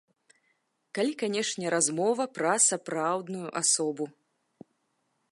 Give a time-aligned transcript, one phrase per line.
[0.97, 4.05] Калі, канешне, размова пра сапраўдную асобу.